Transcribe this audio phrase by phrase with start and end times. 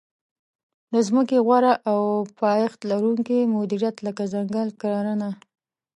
[0.93, 1.99] د ځمکې غوره او
[2.41, 5.29] پایښت لرونکې مدیریت لکه ځنګل کرنه.